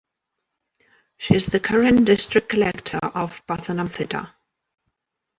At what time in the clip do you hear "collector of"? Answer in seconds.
2.49-3.45